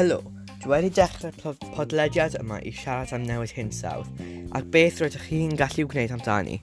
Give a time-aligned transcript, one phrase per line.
[0.00, 0.22] Helo,
[0.62, 4.22] dwi wedi dechrau'r podlediad yma i siarad am newid hinsawdd
[4.56, 6.54] ac beth rydych chi'n gallu gwneud amdani.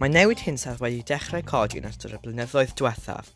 [0.00, 3.28] Mae newid hinsawdd wedi dechrau codi yn ystod y blynyddoedd diwethaf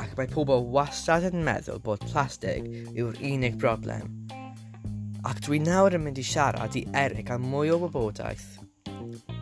[0.00, 4.08] ac mae pobl wastad yn meddwl bod plastig yw'r unig broblem.
[5.28, 8.48] Ac dwi nawr yn mynd i siarad i Eric am mwy o wybodaeth.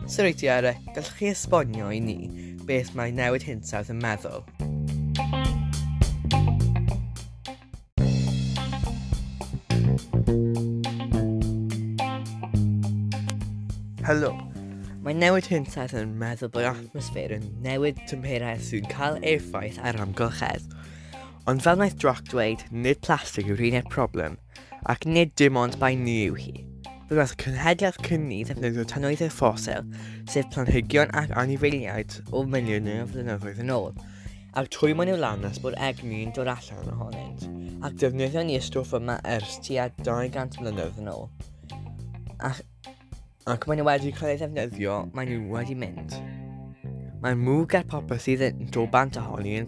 [0.03, 2.19] Sir so, Eric, gallwch chi esbonio i ni
[2.67, 4.43] beth mae newid hinsawdd yn meddwl?
[14.05, 14.35] Helo.
[15.01, 20.67] Mae newid hinsawdd yn meddwl bod atmosffer yn newid tymherau sy'n cael effaith ar amgylchedd.
[21.49, 24.35] Ond fel wnaeth Droc dweud, nid plastig yw'r uned problem,
[24.93, 26.53] ac nid dim ond bai ni yw hi.
[27.07, 29.89] Fe wnaeth cynhedlaeth cynni ddefnyddio tanoethau ffosil,
[30.29, 33.89] sef planhigion ac anifeiliaid o miliwn o flynyddoedd yn ôl,
[34.53, 37.49] ac trwy mwyn i'w lanas bod egni'n dod allan ohonynt,
[37.81, 41.27] ac defnyddio ni y stwff yma ers tua 200 mlynedd yn ôl.
[42.45, 42.61] Ac
[43.45, 46.15] ac maen nhw wedi cael ei ddefnyddio, maen nhw wedi mynd.
[47.21, 49.67] Mae mwg ar popeth sydd yn dod bant ohoni yn,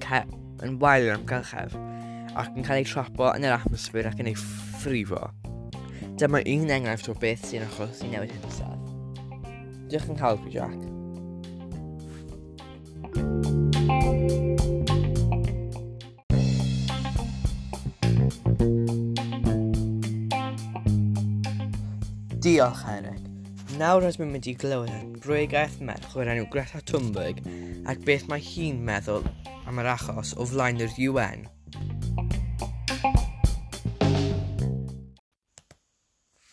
[0.66, 1.76] yn wael yn amgylchef,
[2.34, 5.30] ac yn cael ei trapo yn yr atmosffer ac yn ei ffrifo.
[6.18, 8.82] Dyma un enghraifft o beth sy'n achos i newid hinsawdd.
[9.94, 10.82] Diolch yn cael fi, Jack.
[22.42, 23.17] Diolch, Henry.
[23.78, 27.44] Nawr rydym yn mynd i glywed brwygaeth merch o'r enw Greta Thunberg
[27.92, 29.28] ac beth mae hi'n meddwl
[29.70, 31.44] am yr achos o flaen yr UN.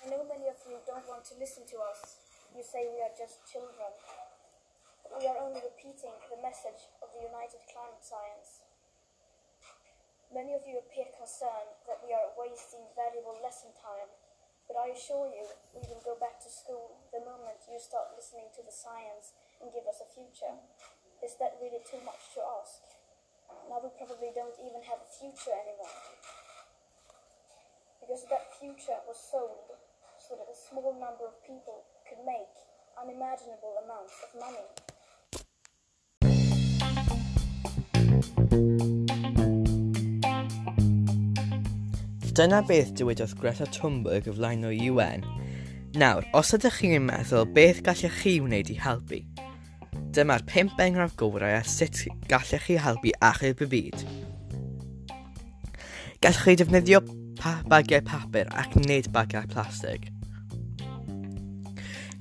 [0.05, 2.21] I know many of you don't want to listen to us.
[2.53, 3.89] You say we are just children.
[5.09, 8.69] But we are only repeating the message of the United Climate Science.
[10.29, 14.13] Many of you appear concerned that we are wasting valuable lesson time
[14.67, 15.45] But I assure you,
[15.77, 16.01] we will
[17.75, 20.55] you start listening to the science and give us a future.
[21.27, 22.87] Is that really too much to ask?
[23.67, 25.91] Now we probably don't even have a future anymore.
[27.99, 29.75] Because that future was sold
[30.23, 32.55] so that a small number of people could make
[32.95, 34.71] unimaginable amounts of money.
[42.35, 45.27] Dyna beth dywedodd Greta Thunberg y flaen o UN.
[45.95, 49.21] Nawr, os ydych chi'n meddwl beth gallech chi wneud i helpu,
[50.17, 54.03] dyma'r 5 enghraifft gorau a sut gallech chi helpu achub y byd.
[56.19, 56.99] Gallech chi defnyddio
[57.39, 60.09] pa bagiau papur ac nid bagiau plastig.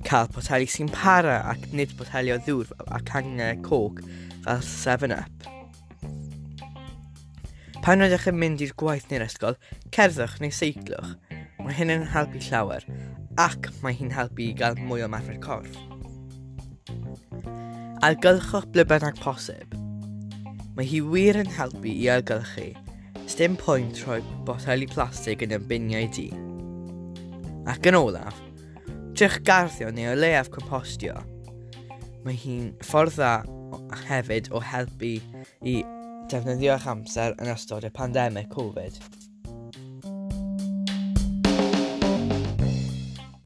[0.06, 3.98] Cael poteli sy'n para ac nid poteli o ddŵr ac angen coc
[4.46, 5.50] fel 7-up.
[7.82, 9.58] Pan ydych chi'n mynd i'r gwaith neu'r ysgol,
[9.90, 11.18] cerddwch neu seiclwch.
[11.64, 12.84] Mae hyn yn helpu llawer,
[13.40, 15.74] ac mae hi'n helpu i gael mwy o marfer corff.
[18.04, 19.74] Algylchwch ble bynnag posib.
[20.76, 22.68] Mae hi wir yn helpu i algylchu,
[23.30, 26.28] sdim pwynt rhoi boteli plastig yn y biniau di.
[27.70, 28.38] Ac yn olaf,
[29.18, 31.16] trech garddio neu o leiaf compostio.
[32.24, 33.34] Mae hi'n ffordd dda
[34.08, 35.16] hefyd o helpu
[35.66, 35.78] i
[36.30, 39.00] defnyddio'ch amser yn ystod y pandemig Covid.